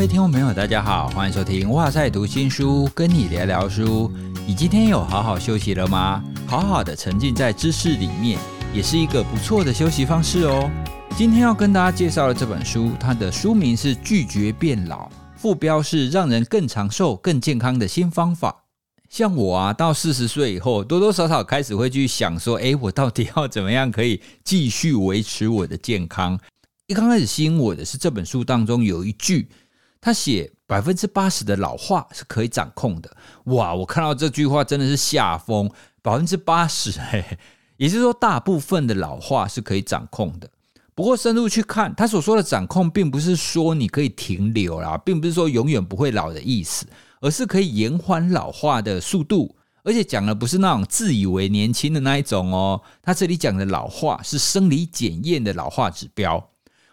[0.00, 4.10] 各位听众朋友，大家好，欢迎收听哇塞读新书，跟你聊聊书。
[4.46, 6.24] 你今天有好好休息了吗？
[6.46, 8.38] 好好的沉浸在知识里面，
[8.72, 10.70] 也是一个不错的休息方式哦。
[11.18, 15.06] 今天要跟大家介绍的这本书，它的书名是《拒绝变老》，
[15.36, 18.64] 副标是“让人更长寿、更健康的新方法”。
[19.10, 26.40] 像我啊，到四十岁以后，多多少少开始会去想说，诶，我到底要怎么样可以继续维持我的健康？
[26.86, 29.46] 一刚开始吸引我的是这本书当中有一句，
[30.00, 33.10] 他写百分之八十的老化是可以掌控的。
[33.44, 35.70] 哇，我看到这句话真的是下风，
[36.02, 37.24] 百分之八十，嘿，
[37.76, 40.48] 也就是说大部分的老化是可以掌控的。
[40.94, 46.86] 不过深入去看，他所说的掌控，并不是说你可以停留啦，并不是说永远不会老的意思。
[47.22, 49.54] 而是可以延缓老化的速度，
[49.84, 52.80] 而且讲的不是那种自以为年轻的那一种哦。
[53.02, 56.48] 他这里讲的老化是生理检验的老化指标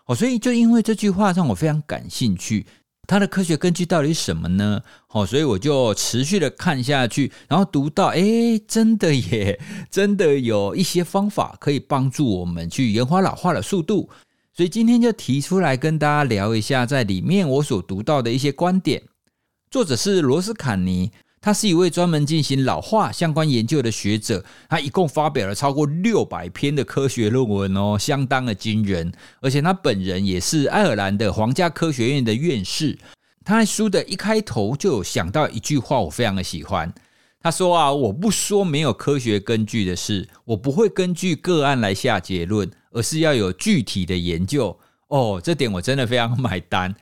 [0.05, 2.65] 哦，所以就因为这句话让我非常感兴趣。
[3.07, 4.81] 它的科学根据到底是什么呢？
[5.07, 8.21] 好，所以我就持续的看下去，然后读到，哎，
[8.67, 9.57] 真的耶，
[9.89, 14.09] 真的有一些方法可以帮助我们去延缓老化的速度。
[14.53, 19.01] 所以今天就提出来跟大家聊一下，在里面我所读到的一些观点。
[19.71, 24.43] 作者是罗斯坎尼，他是一位专门进行老化相关研究的学者。
[24.67, 29.11] 他一共发表了超过六百篇的科学论文哦，相当的惊人。
[29.39, 32.97] 而且他本人也是爱尔兰的皇家科学院的院士。
[33.45, 36.93] 他在书的一开头就有想到一句话，我非常的喜欢。
[37.39, 44.77] 他说啊，我不说没有科学根据的事，我不会根据个案来下结论，而是要有具体的研究。
[45.07, 46.93] 哦，这点我真的非常买单。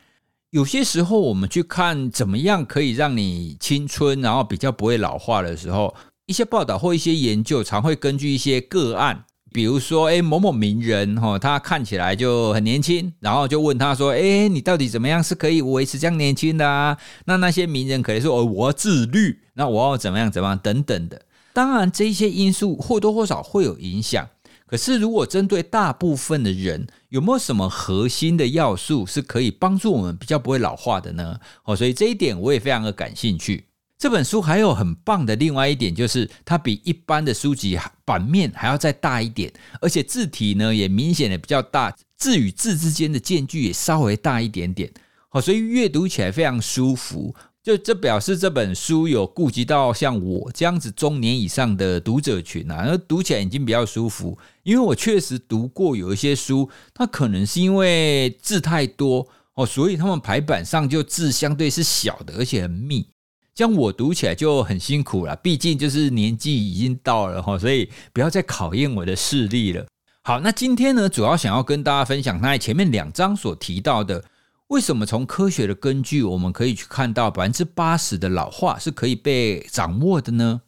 [0.56, 5.94] 有些时候，我们去看怎么样可以让你青春，然后比较不会老化的时候，
[6.28, 16.98] 一些报道或一些研究常会根据一些个案，比如说，哎，某某名人哈，他看起来就很年轻，然后就问他说，哎，你到底怎么样是可以维持这样年轻的啊？
[17.26, 21.22] 那那些名人可能说，哦，我要自律，那我要怎么样怎么样等等的。
[21.52, 24.26] 当然，这些因素或多或少会有影响。
[24.68, 31.40] 可是，如果针对大部分的人，有没有什么核心的要素是可以帮助我们比较不会老化的呢？
[31.66, 33.66] 哦，所以这一点我也非常的感兴趣。
[33.98, 44.92] 这本书还有很棒的另外一点，就是它比一般的书籍版面还要再大一点，而且字体呢也明显的比较大，字与字之间的间距也稍微大一点点。
[45.30, 47.36] 好，所以阅读起来非常舒服。
[47.64, 54.38] 就这表示这本书有顾及到像我这样子中年以上的读者群啊，那读起来已经比较舒服。
[54.66, 63.08] 因为我确实读过有一些书，它可能是因为字太多哦，所以他们排版上就字相对是小的，而且很密，
[63.54, 65.36] 这样我读起来就很辛苦了。
[65.36, 69.86] 毕竟就是年纪已经到了哈，所以不要再考验我的视力了。
[70.24, 74.26] 好，那今天呢，主要想要跟大家分享那前面两章所提到的。
[74.70, 80.60] 为什么从科学的根据，我们可以去看到百分之八十的老化是可以被掌握的呢？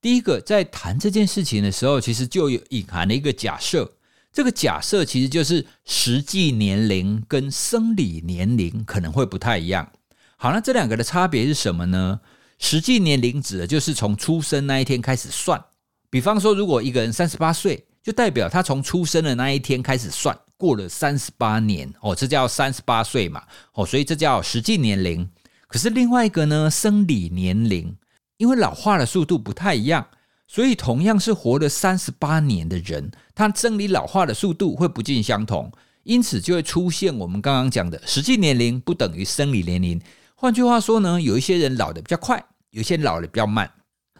[0.00, 3.92] 第一个，在谈这件事情的时候，其实就有隐含了一个假设，
[4.32, 9.90] 这个假设其实就是实际年龄跟生理年龄可能会不太一样。
[10.36, 12.20] 好，那这两个的差别是什么呢？
[12.58, 15.62] 实际年龄指的就是从出生那一天开始算，
[16.08, 20.38] 比方说，如果一个人三十八岁，就代表他从出生的那一天开始算。
[20.56, 25.26] 过了三十八年哦，这叫三十八岁嘛哦，所以这叫实际年龄。
[25.66, 27.96] 可是另外一个呢，生理年龄，
[28.40, 30.06] 因为老化的速度不太一样，
[30.48, 35.70] 所以同样是活了三十八年的人，他生理老化的速度会不尽相同，
[36.04, 40.00] 因此就会出现我们刚刚讲的实际年龄不等于生理年龄。
[40.34, 43.70] 换句话说呢，有一些人老的比较快，有些老的比较慢。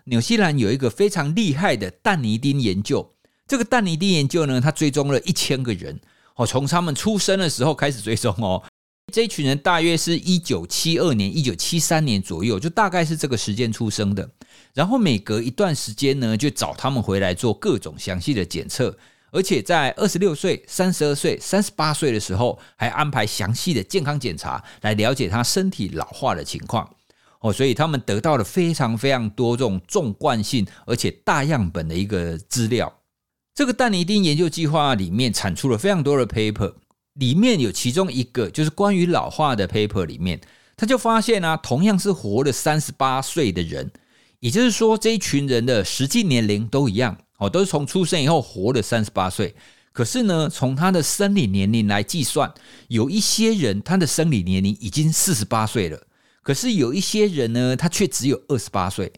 [0.04, 3.14] 纽西兰有一个非常厉害的但尼丁研究，
[3.48, 5.98] 这个但尼丁研究呢，他追踪了一千个人。
[6.37, 8.62] 哦，从他们出生的时候开始追踪哦，
[9.10, 14.31] 这一群人大约是一九七二年、一九七三年左右，就大概是这个时间出生的。
[14.72, 18.96] 然后每隔一段时间呢，就找他们回来做各种详细的检测，
[19.32, 26.88] 而且在二十六岁、三十二岁、三十八岁的时候，还安排详细的健康检查，来了解他身体老化的情况。
[27.40, 32.93] 哦，所以他们得到了非常非常多这种纵贯性而且大样本的一个资料。
[33.55, 36.75] 这个但尼丁研究计划里面产出了非常多的 paper，
[37.15, 40.41] 里面有其中一个就是关于老化的 paper，里面
[40.77, 43.91] 他就发现啊，同样是活了三十八岁的人，
[44.39, 49.55] 也就是说这一群人的实际年龄都一样哦，都是从出生以后活了三十八岁。
[49.93, 52.55] 可是呢，从他的生理年龄来计算，
[52.87, 56.01] 有一些人他的生理年龄已经四十八岁了，
[56.43, 59.12] 可是有一些人呢，他却只有二十八岁。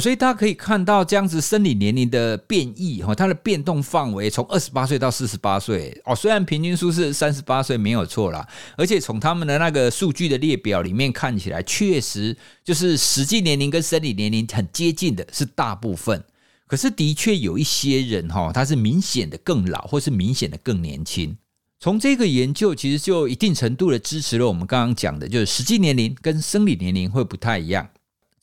[0.00, 8.46] 所以大家可以看到这样子生理年龄的变异哈，它的变动范围从二十八岁到四十八岁哦，虽然平均数是三十八岁没有错啦，
[8.76, 16.22] 而且从他们的那个数据的列表里面看起来，确实就是实际年龄跟生理年龄很接近的，是大部分。
[16.66, 21.36] 可是的确有一些人哈，他是明显的更老，或是明显的更年轻。
[21.78, 27.88] 从这个研究其实就一定程度的支持了我们刚刚讲的，就是实际年龄跟生理年龄会不太一样。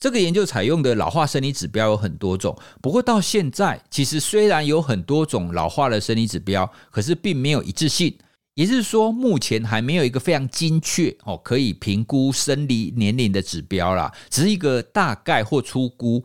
[0.04, 8.14] 这个研究采用的老化生理指标有很多种，不过到现在，其实虽然有很多种老化的生理指标，可是并没有一致性，
[8.52, 16.22] 也就是说，目前还没有一个非常精确哦可以评估生理年龄的指标啦，只是一个大概或粗估。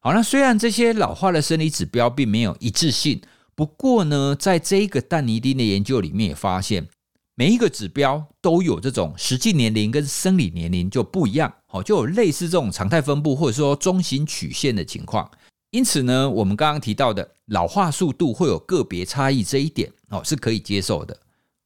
[0.00, 3.22] 好，那虽然这些老化的生理指标并没有一致性，
[3.54, 6.88] 不过呢，在这一个但尼丁的研究里面也发现。
[7.36, 15.28] 每一个指标都有这种实际年龄跟生理年龄就不一样，哦，就有类似这种常态分布或者说中型曲线的情况。
[15.70, 21.18] 因此呢，我们刚刚提到的老化速度会有个别差异这一点，哦，是可以接受的。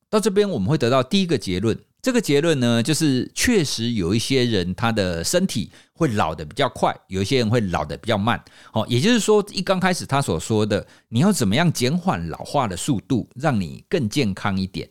[0.08, 8.42] 到这边我们会得到第一个结论，这个结论呢，就是确实有一些人他的身体会老的比较快，有一些人会老的比较慢。
[8.72, 14.88] 哦，也就是说，一刚开始他所说的，你要怎么样减缓老化的速度，让你更健康一点。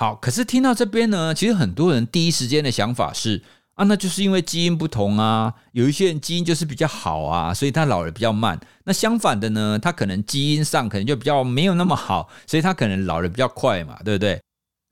[0.00, 3.42] 好，可是听到这边呢，其实很多人第一时间的想法是
[3.74, 8.60] 啊，那就是因为基因不同啊，有一些人基因就是比较好啊，所以他老的比较慢。
[8.84, 14.40] 那相反的呢，他可能基因上可能就比较没有那么好，所以他可能老的比较快嘛，对不对？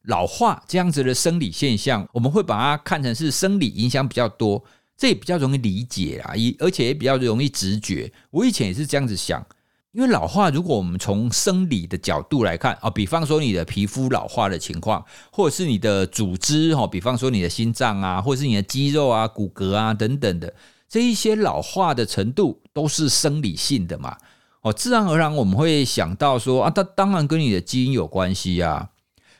[0.08, 4.64] 老化这样子的生理现象，我们会把它看成是生理影响比较多，
[4.96, 8.12] 这也比较容易理解啊，也而且也比较容易直觉。
[8.32, 9.46] 我以前也是这样子想。
[9.96, 15.02] 因为老化，如果我们从生理的角度来看啊，比方说你的皮肤老化的情况，
[15.32, 20.52] 或者是你的组织哈，比方说你的心脏啊，或者是你的肌肉啊、骨骼啊等等的
[20.86, 24.14] 这一些老化的程度，都是生理性的嘛。
[24.60, 28.90] 哦，自然而然我们会想到说啊，它当然跟你的基因有关系啊。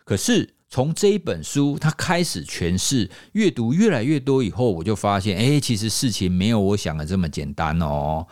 [0.07, 8.27] 可是从这一本书它开始诠释，阅读越来越多以后，我就发现，哎，其实事情没有我想的这么简单哦。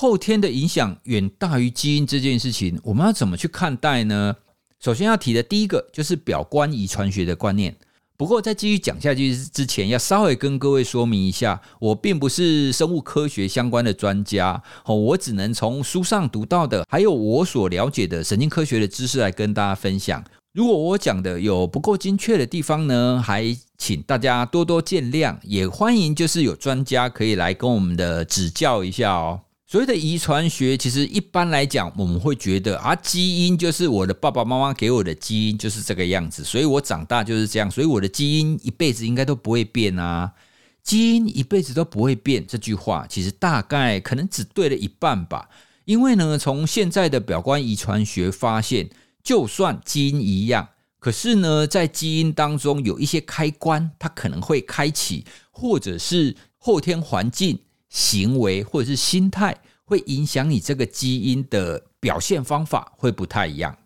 [0.00, 4.36] 后天的影响远大于基因这件事情，我们要怎么去看待呢？
[4.78, 7.76] 首先要提的第一个就是表观遗传学的观念。
[8.16, 20.22] 不过在继续讲下去之前，要稍微跟各位说明一下，我并不是生物科学相关的专家哦，我只能从书上读到的，还有我所了解的神经科学的知识来跟大家分享。
[20.52, 23.44] 如果我讲的有不够精确的地方呢，还
[23.76, 29.40] 请大家多多见谅，也欢迎就是有专家可以来跟我们的指教一下哦。
[29.70, 40.32] 所谓的遗传学，其实一般来讲，我们会觉得啊，基因就是我的爸爸妈妈给我的基因就是这个样子，所以我长大就是这样，所以我的基因一辈子应该都不会变啊。
[40.82, 45.50] 基因一辈子都不会变这句话，其实大概可能只对了一半吧。
[45.84, 48.88] 因为呢，从现在的表观遗传学发现，
[49.22, 50.66] 就算基因一样，
[50.98, 57.58] 可是呢，在基因当中有一些开关，它可能会开启，或者是后天环境。
[57.88, 63.76] 行为或者是心态会影响你这个基因的表现方法会不太一样，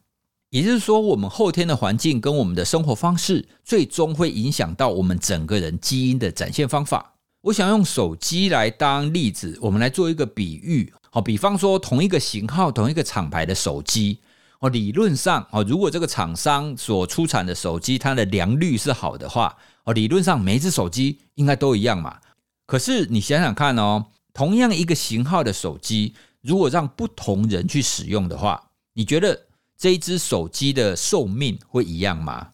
[0.50, 7.14] 也就是说，我们后天的环境跟我们的生活方式，最终会影响到我们整个人基因的展现方法。
[7.42, 10.92] 我想用手机来当例子，我们来做一个比喻。
[11.10, 14.18] 好，比方说同一个型号、同一个厂牌的手机，
[14.60, 22.18] 哦，理论上，哦，如果这个厂商所出产的手机它的良率是好的话，哦，理论上每一只手机应该都一样嘛。
[22.66, 32.50] 可是你想想看哦，同样一个型号的手机，如果让不同人去使用的话，你觉得这一只手机的寿命会一样吗？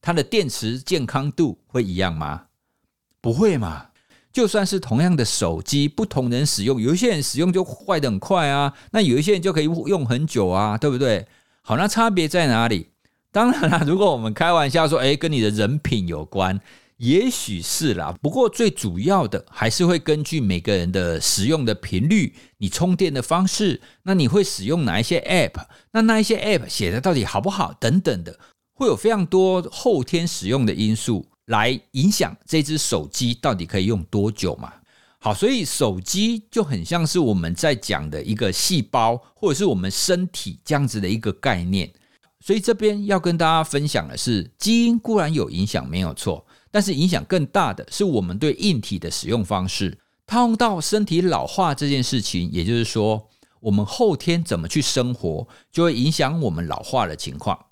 [0.00, 2.46] 它的电池健康度会一样吗？
[3.20, 3.86] 不会嘛！
[4.32, 11.26] 就算是同样的手机，不同人使用，有一些人使用就坏的很快啊，那有一些人就可以用很久啊，对不对？
[11.62, 12.88] 好，那差别在哪里？
[13.30, 16.60] 当然了，如果我们开玩笑说，哎，跟你的人品有关。
[17.04, 25.66] 也许是啦，不过最主要的还是会根据每个人的使用的频率、你充电的方式，那你会使用哪一些 App？
[25.92, 27.74] 那那一些 App 写的到底好不好？
[27.74, 28.40] 等等的，
[28.72, 34.72] 会有非常多后天使用的因素来影响这只手机到底可以用多久嘛？
[35.18, 41.92] 好，所以手机就很像是我们在讲的一个细胞，或者是我们身体这样子的一个概念。
[42.40, 46.46] 所以这边要跟大家分享的是，基因固然有影响，没有错。
[46.74, 53.28] 但是影响更大的是我们对硬体的使用方式，套用到身体老化这件事情，也就是说，
[53.60, 57.66] 我们后天怎么去生活，就会影响我们老化的情况。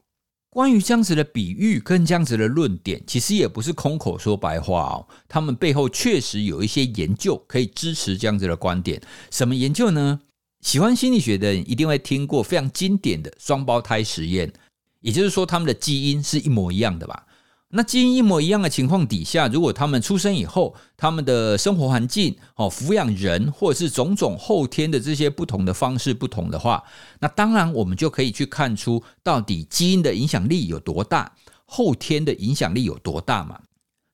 [0.51, 5.09] 关于这样子的比喻跟这样子的论点，其实也不是空口说白话哦。
[5.27, 9.03] 他们背后确实有一些研究可以支持这样子的观点。
[9.33, 10.21] 什么研究呢？
[10.61, 14.53] 喜欢心理学的人一定会听过非常经典的双胞胎实验，
[15.01, 17.27] 也就是说，他们的基因是一模一样的吧？
[17.75, 26.85] 那基因一模一样的情况底下，如果他们出生以后，他们的生活环境、哦抚养人，或者是种种后天的这些不同的方式不同的话，
[27.21, 31.33] 那当然我们就可以去看出到底基因的影响力有多大，
[31.65, 33.59] 后天的影响力有多大嘛。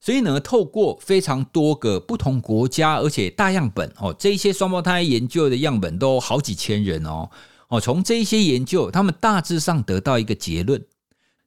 [0.01, 7.29] 所以呢，透过非常多个不同国家，而且大样本哦，这一些双胞胎研究的样本都好几千人哦
[7.67, 10.87] 哦，从这一些研究，他们大致上得到一个结论，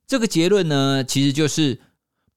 [0.06, 1.80] 这个结论呢，其实就是。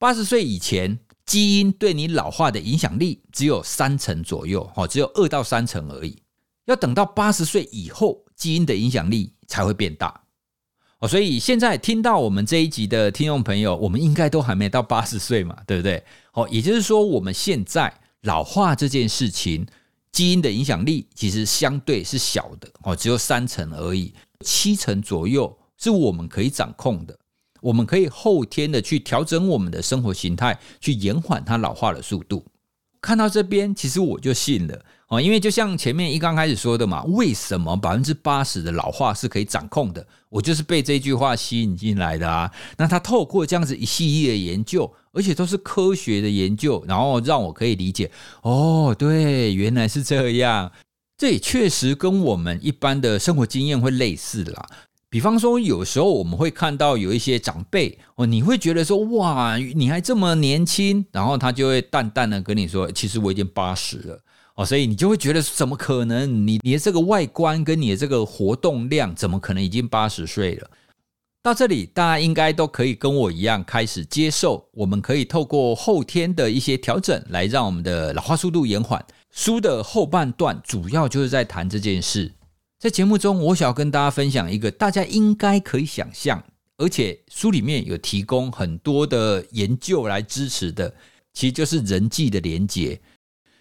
[0.05, 6.15] 八十岁以前，基因对你老化的影响力只有三成左右，哦，只有二到三成而已。
[6.67, 10.25] 要等到八十岁以后，基因的影响力才会变大。
[10.99, 16.05] 哦，所以现在听到我们这一集的听众朋友，我们应该都还没到八十岁嘛，对不对？
[16.35, 17.91] 哦，也就是说，我们现在
[18.25, 19.67] 老化这件事情，
[20.13, 24.13] 基因的影响力其实相对是小的，哦，只有三成而已，
[24.45, 27.19] 七成左右是我们可以掌控的。
[27.65, 32.45] 我们可以后天的去调整我们的生活形态，去延缓它老化的速度。
[33.01, 40.07] 看到这边，其实我就信了哦，因为就像前面一刚开始说的嘛，为什么百分之八十的老化是可以掌控的？
[40.29, 42.51] 我就是被这句话吸引进来的啊。
[42.77, 48.11] 那他透过这样子一系列的研究，而且都是科学的研究，然后让我可以理解
[48.43, 50.71] 哦，对，原来是这样。
[51.17, 54.67] 这也确实跟我们一般的生活经验会类似啦。
[55.15, 64.21] 比方说，有时候我们会看到有一些长辈哦，你会觉得说哇，你还这么年轻，然后他就会淡淡的跟你说，其实我已经八十了
[64.57, 66.45] 哦，所以你就会觉得怎么可能？
[66.45, 70.69] 你你的这个外观跟你的这个活动量，怎么可能已经八十岁了？
[71.45, 79.07] 到这里，大家应该都可以跟我一样开始接受，我们可以透过后天的一些调整来让我们的老化速度延缓。
[79.31, 82.33] 书的后半段主要就是在谈这件事。
[82.79, 86.45] 在节目中，我想要跟大家分享一个大家应该可以想象，
[86.77, 90.95] 而且书里面有提供很多的研究来支持的，
[91.33, 93.01] 其实就是人际的连接。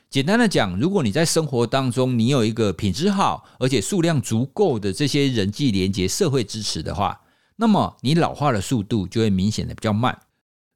[0.10, 7.22] 简单的讲，如果你在生活当中你有一个品质好而且数量足够的这些人际连接、社会支持的话，
[7.56, 10.20] 那么你老化的速度就会明显的比较慢。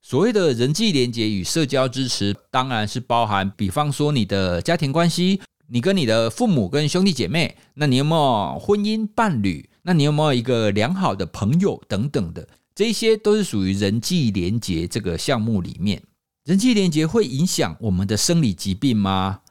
[0.01, 5.41] 所谓的人际连接与社交支持，当然是包含，比方说你的家庭关系。
[5.69, 9.69] 你跟你的父母、跟兄弟姐妹，那你有没有婚姻伴侣？
[9.81, 12.47] 那你有没有一个良好的朋友等等的？
[12.73, 16.01] 这些都是属于人际连结这个项目里面。
[16.45, 19.41] 人际连结会影响我们的生理疾病吗？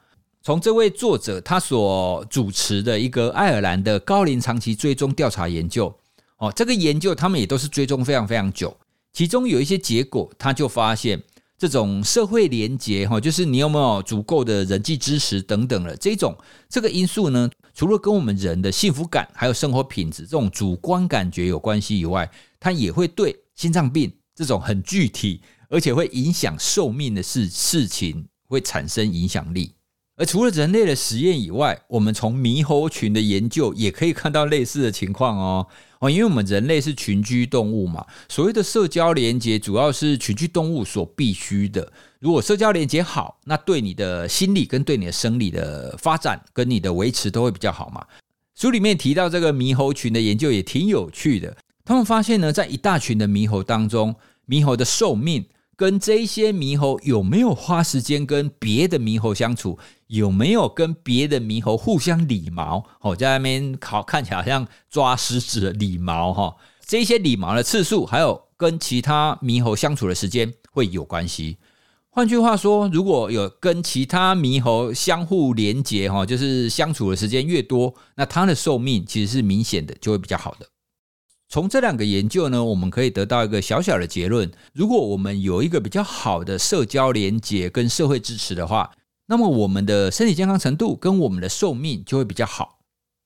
[0.42, 5.94] 从这位作者他所主持的一个爱尔兰的高龄长期追踪调查研究，
[6.38, 8.74] 哦，这个研究他们也都是追踪非常非常久，
[9.12, 11.22] 其中有一些结果，他就发现。
[11.58, 16.36] 这种社会连结哈，就是你有没有足够的人际支持等等了这种
[16.68, 17.50] 这个因素呢？
[17.74, 29.72] 除了跟我们人的幸福感还有生活品质这种主观感觉有关系以外，它也会对心脏病这种很具体而且会影响寿命的事事情会产生影响力。
[30.16, 35.66] 而除了人类的实验以外，我们从猕猴群的研究也可以看到类似的情况哦。
[35.98, 41.92] 哦，因为我们人类是群居动物嘛，所谓的社交连接主要是群居动物所必须的。
[42.18, 48.04] 如果社交连接好，那对你的心理跟对你的生理的发展跟你的维持都会比较好嘛。
[48.54, 51.54] 书里面提到这个猕猴群的研究也挺有趣的，
[51.84, 54.14] 他们发现呢，在一大群的猕猴当中，
[54.48, 55.44] 猕猴的寿命。
[55.76, 59.78] 跟这些猕猴有没有花时间跟别的猕猴相处？
[60.06, 62.82] 有没有跟别的猕猴互相理毛？
[63.00, 66.56] 哦，在那边好看起来像抓狮子的理毛哈。
[66.86, 71.58] 这些理毛的次数，还有跟其他猕猴相处的时间会有关系。
[72.08, 80.66] 换句话说，如果有跟其他猕猴相互连接哈，就是相处的时间越多，那它的寿命其实是明显的就会比较好的。
[81.48, 88.90] 从这两个研究呢，我们可以得到一个小小的结论：如果我们有一个比较好的社交连接跟社会支持的话，
[89.26, 92.78] 那么我们的身体健康程度跟我们的寿命就会比较好。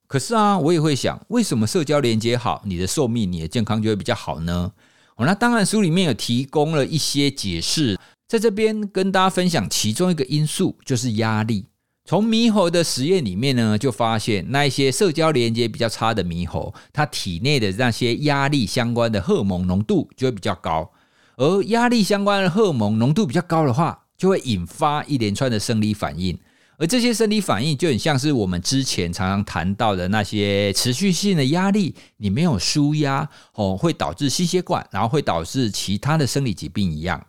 [0.07, 4.73] 可是啊，我也会想，为什么社交连接好，你的寿命、你的健康就会比较好呢？
[5.17, 11.67] 哦，那当然，书里面有提供了一些解释，在这边跟大家分享其中一个因素，就是压力。
[12.05, 20.91] 从猕猴的实验里面呢，就发现那一些社交连接比较差的猕猴，它体内的那些压力相关的荷尔蒙浓度就会比较高，
[21.37, 26.37] 而压力相关的荷尔蒙浓度比较高的话，就会引发一连串的生理反应，
[26.79, 37.25] 而这些生理反应就很像是我们之前常常谈到的那些持续性的压力，你没有舒压哦，会导致心血管，然后会导致其他的生理疾病一样。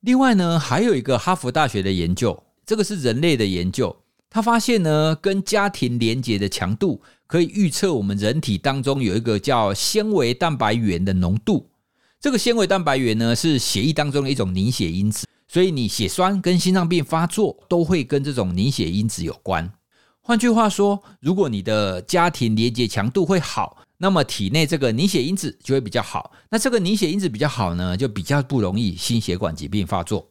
[0.00, 3.94] 另外呢，还有一个哈佛大学的研究，这个是人类的研究，
[4.36, 11.70] 他发现呢，跟家庭连接的强度可以预测我们人体当中有一个叫纤维蛋白原的浓度。
[12.20, 15.26] 这个纤维蛋白原呢，是血液当中的一种凝血因子。
[15.48, 19.72] 所以你血栓跟心脏病发作都会跟这种凝血因子有关。
[20.20, 26.32] 换句话说，如果你的家庭连接强度会好，那么体内这个凝血因子就会比较好。
[26.50, 30.28] 那这个凝血因子比较好呢，就比较不容易心血管疾病发作。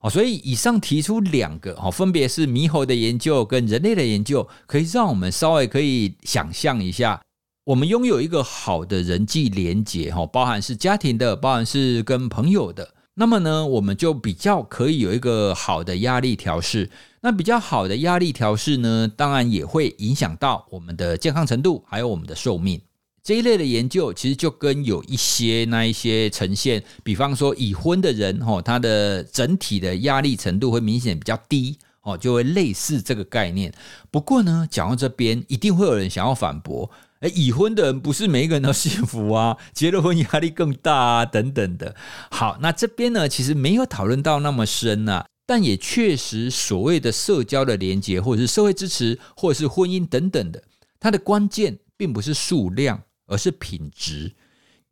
[0.00, 7.20] 哦，所以以上提出两个哦，分别是猕猴的研究跟人类的研究，可以让我们稍微可以想象一下，
[7.64, 12.94] 我们拥有一个好的人际连接，哈，包含是家庭的，包含是跟朋友的。
[13.14, 16.88] 那么呢，我们就比较可以有一个好的压力调试。
[17.20, 22.80] 那比较好的压力调试呢，当然也会影响到我们的健康程度，还有我们的寿命。
[23.28, 33.70] 这一类的研究其实就跟有一些那一些呈现，比方说已婚的人哦，他的整体的压力程度会明显比较低哦，就会类似这个概念。
[34.10, 36.90] 不过呢，讲到这边，一定会有人想要反驳。
[37.20, 41.94] 哎，已婚的人不是每一个人都幸福啊， 结了婚压力更大啊，等等的。
[42.30, 50.62] 好，那这边呢，其实没有讨论到那么深呐，但也确实所谓的社交的连接，或者是社会支持，或者是婚姻等等的，
[50.98, 54.32] 它的关键并不是数量，而是品质。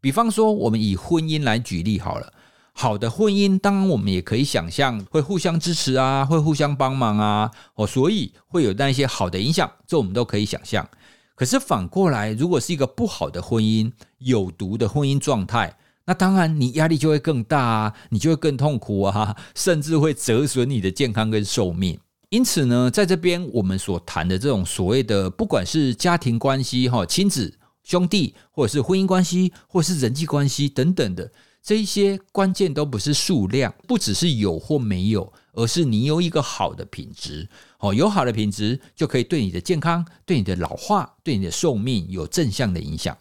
[0.01, 2.33] 比方说，我们以婚姻来举例好了，
[2.73, 10.89] 好的婚姻，当然我们也可以想象会互相支持啊，会互相帮忙啊，哦，所以会有那些好的影响，这我们都可以想象。
[11.35, 21.99] 可是反过来，如果是一个不好的婚姻、有毒的婚姻状态，那当然你压力就会更大啊，你就会更痛苦啊，甚至会折损你的健康跟寿命。
[22.29, 27.53] 因此呢，在这边我们所谈的这种所谓的，不管是家庭关系、哈亲子、
[27.87, 31.31] 兄弟，或者是婚姻关系，或者是人际关系等等的。
[31.63, 37.49] 这一些关键都不是数量，不只是有或没有，而是你有一个好的品质。
[37.79, 43.17] 哦，有好的品质就可以对你的健康、对你的老化、对你的寿命有正向的影响。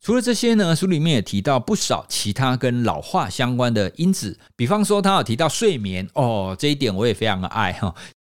[0.00, 6.08] 除了这些呢，书里面也提到不少其他跟老化相关的因子，比方说他有提到睡眠。
[6.14, 7.94] 哦，这一点我也非常的爱哈。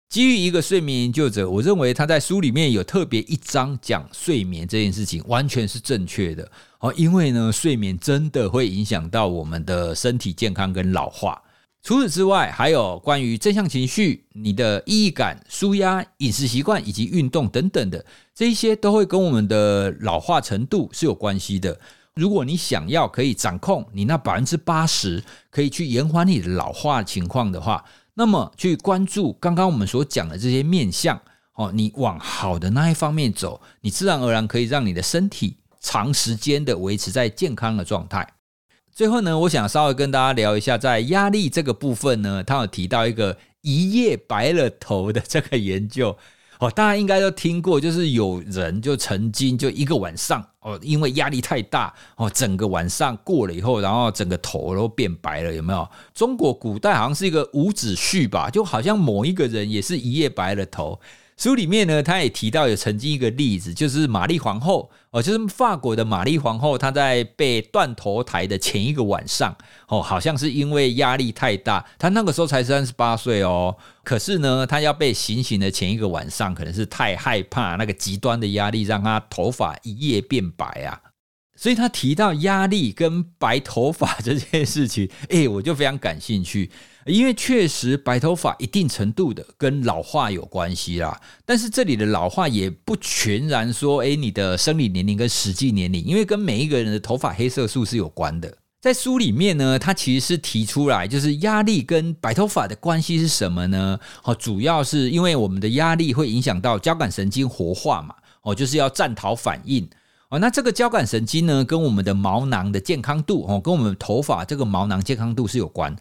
[0.09, 6.93] 基于一个睡眠研究者，我认为他在书里面有特别一章讲睡眠这件事情，完全是正确的哦。
[6.95, 11.41] 因为呢，睡眠真的会影响到我们的身体健康跟老化。
[11.83, 21.77] 除此之外，还有关于正向情绪、你的意义感、舒压、饮食习惯以及运动等等的，这一些都会跟我们的老化程度是有关系的。
[22.15, 27.83] 如果你想要可以掌控你那百分之八十，可以去延缓你的老化情况的话。
[28.19, 31.21] 那么，去关注刚刚我们所讲的这些面相
[31.53, 38.27] 哦，你往好的那一方面走，你自然而然可以让你的身体长时间的维持在健康的状态。
[38.91, 46.17] 最后呢，我想稍微跟大家聊一下，在压力这个部分呢，他有提到一个一夜白了头的这个研究。
[46.59, 55.89] 哦，大家应该都听过，就是有人就曾经就一个晚上哦，因为压力太大哦，整个晚上过了以后，然后整个头都变白了，有没有？
[56.13, 60.99] 中国古代好像是一个五子胥吧，就好像某一个人也是一夜白了头。
[61.37, 69.55] 书里面呢，他也提到有曾经一个例子，就是玛丽皇后哦，就是法国的玛丽皇后，她在被断头台的前一个晚上
[69.87, 80.99] 哦，好像是因为压力太大，她那个时候才三十八岁哦，可是呢，她要被行刑的前一个晚上，可能是太害怕那个极端的压力，让她头发一夜变白啊。
[81.59, 86.69] 所以他提到压力跟白头发这件事情，哎，我就非常感兴趣，
[87.07, 91.19] 因为确实白头发一定程度的跟老化有关系啦。
[91.45, 98.57] 但是这里的老化也不全然说，哎，你的生理年龄跟实际年龄，因为跟每一个人的头发黑色素是有关的。
[98.79, 103.99] 在书里面呢，他其实是提出来，就是压力跟白头发的关系是什么呢？
[104.23, 109.89] 哦，主要是因为我们的压力会影响到交感神经活化嘛，哦，就是要战逃反应。
[110.29, 115.95] 哦，那这个交感神经呢，跟我们的毛囊的健康度哦，跟我们头发这个毛囊健康度是有关。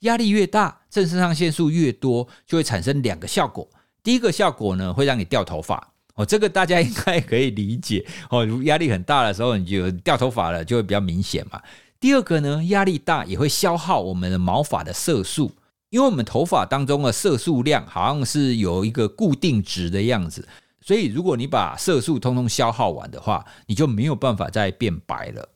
[0.00, 3.68] 压力越大，正肾上腺素越多，就会产生两个效果。
[4.02, 8.46] 第一个效果呢，会让你掉头发哦，这个大家应该可以理解哦。
[8.64, 11.60] 压力很大的时候，你就掉头发了，就会比较明显嘛。
[12.00, 15.50] 第二个呢，压力大也会消耗我们的毛发的色素，
[15.90, 20.46] 因为我们头发当中的色素量好像是有一个固定值的样子。
[20.80, 25.48] 所以，如果你把色素通通消耗完的话，你就没有办法再变白了。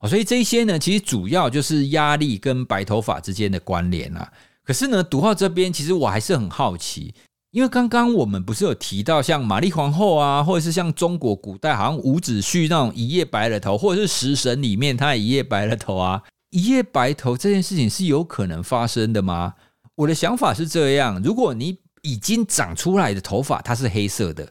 [0.00, 4.32] 哦，所以这些呢，其实主要就是压力跟白头发之间的关联啊。
[4.64, 7.12] 可是呢，读到这边，其实我还是很好奇，
[7.50, 19.54] 因为刚刚我们不是有提到像玛丽皇后啊，或者是像中国古代好像伍子胥那种一夜白了头，或者是食神里面他也一夜白了头啊，一夜白头这件事情是有可能发生的吗？
[19.96, 24.50] 我的想法是这样：如果你已经长出来的头发它是黑色的，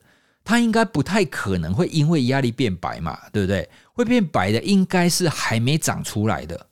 [0.49, 3.69] 它应该不太可能会因为压力变白嘛，对不对？
[3.93, 6.65] 会变白的应该是还没长出来的。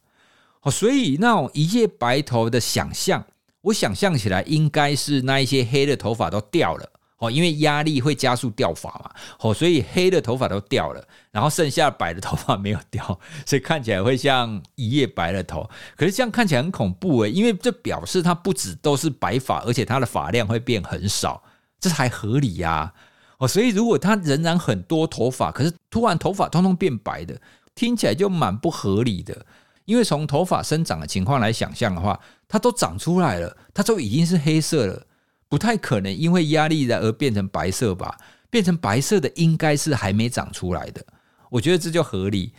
[0.63, 3.23] 哦，所以那种一夜白头的想象。
[3.61, 9.11] 我想象起来应该是那一些黑的头发都掉了哦，因为压力会加速掉发嘛，
[9.41, 13.03] 哦，所以黑的头发都掉了，然后剩下白的头发没有掉，
[13.45, 15.69] 所以看起来会像一夜白了头。
[15.95, 21.43] 可是这样看起来很恐怖诶，因为这表示它不止都是白发，而且它的发量会变很少，
[21.79, 22.91] 这还合理呀？
[23.37, 27.39] 哦，所以如果他仍然很多头发，可是突然头发通通变白的，
[27.75, 29.45] 听起来就蛮不合理的。
[29.85, 35.05] 因为从头发生长的情况来想象的话，它都长出来了，它都已经是黑色了，
[35.47, 38.17] 不太可能因为压力的而变成白色吧？
[38.49, 41.05] 变成白色的应该是还没长出来的，
[41.49, 42.53] 我觉得这就合理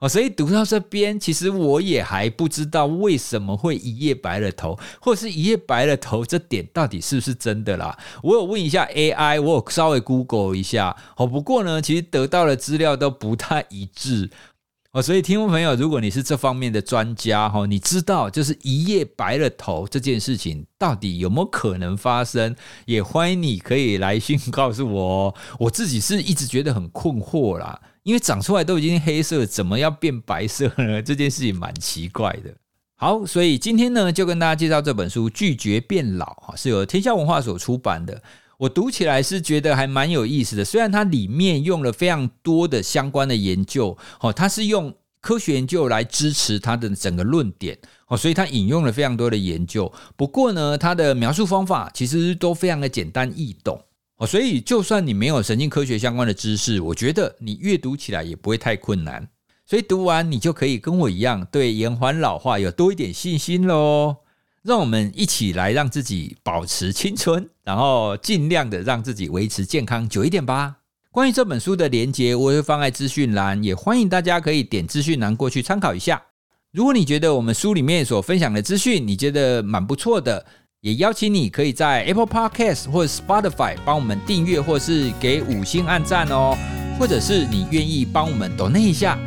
[0.00, 0.08] 哦。
[0.08, 7.96] 所以读到这边，其实我也还不知道为什么会一夜白了头，或是一夜白了头，这点到底是不是真的啦？
[8.22, 14.30] 我有问一下 AI，我有稍微 Google 一下，哦，不过呢，其实得到的资料都不太一致。
[14.92, 22.56] 哦，所以听众朋友，如果你是这方面的专家哈，你知道就是一夜白了头这件事情到底有没有可能发生？
[22.86, 25.34] 也欢迎你可以来信告诉我哦。
[25.60, 31.00] 我自己是一直觉得很困惑啦，因为长出来都已经黑色，怎么要变白色呢？
[31.04, 32.54] 这件事情蛮奇怪的。
[32.96, 38.22] 好，所以今天呢，就跟大家介绍这本书《拒绝变老》哈，是由天下文化所出版的。
[38.58, 49.90] 我读起来是觉得还蛮有意思的，虽然它里面用了非常多的相关的研究，哦，它是用科学研究来支持它的整个论点，哦，所以它引用了非常多的研究。
[50.14, 53.82] 不过呢，它的描述方法其实都非常的简单易懂，
[54.20, 59.26] 哦，所以就算你没有神经科学相关的知识，我觉得你阅读起来也不会太困难。
[59.64, 64.16] 所以读完你就可以跟我一样，对延缓老化有多一点信心喽。
[64.62, 70.76] 让我们一起来让自己保持青春，然后尽量的让自己维持健康久一点吧。
[71.10, 76.22] 关于这本书的连接，我会放在资讯栏，也欢迎大家可以点资讯栏过去参考一下。
[76.72, 80.44] 如果你觉得我们书里面所分享的资讯你觉得蛮不错的，
[80.82, 86.56] 也邀请你可以在 Apple Podcast 或 Spotify 帮我们订阅，或是给五星按赞哦，
[86.98, 89.18] 或者是你愿意帮我们 donate 一下。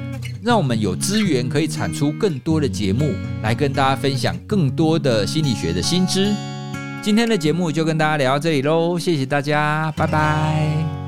[0.41, 3.13] 让我们有资源可以产出更多的节目，
[3.43, 6.33] 来跟大家分享更多的心理学的新知。
[7.03, 11.02] 今天的节目就跟大家聊到这里喽，谢谢大家，拜拜。